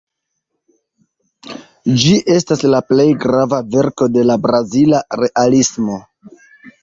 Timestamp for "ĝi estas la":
2.03-2.79